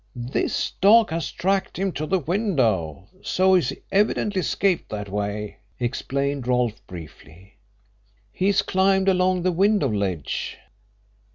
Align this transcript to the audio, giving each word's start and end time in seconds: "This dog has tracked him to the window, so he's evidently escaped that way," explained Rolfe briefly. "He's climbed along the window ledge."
"This 0.15 0.71
dog 0.81 1.11
has 1.11 1.31
tracked 1.31 1.77
him 1.77 1.91
to 1.91 2.07
the 2.07 2.17
window, 2.17 3.07
so 3.21 3.53
he's 3.53 3.71
evidently 3.91 4.39
escaped 4.39 4.89
that 4.89 5.09
way," 5.09 5.57
explained 5.79 6.47
Rolfe 6.47 6.81
briefly. 6.87 7.59
"He's 8.31 8.63
climbed 8.63 9.07
along 9.07 9.43
the 9.43 9.51
window 9.51 9.89
ledge." 9.89 10.57